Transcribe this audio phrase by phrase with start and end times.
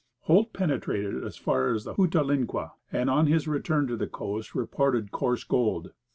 [0.21, 5.11] Holt penetrated as far as the Hootalinqua, and on his return to the coast reported
[5.11, 5.91] coarse gold.